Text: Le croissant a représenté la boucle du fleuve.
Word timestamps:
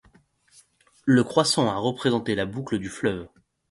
Le 1.05 1.23
croissant 1.23 1.69
a 1.69 1.75
représenté 1.77 2.33
la 2.33 2.47
boucle 2.47 2.79
du 2.79 2.89
fleuve. 2.89 3.27